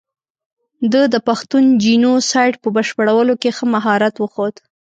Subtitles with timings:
[0.91, 4.55] ده د پښتون جینو سایډ په بشپړولو کې ښه مهارت وښود.